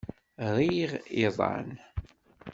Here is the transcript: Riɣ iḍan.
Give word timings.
Riɣ 0.55 0.91
iḍan. 1.25 1.69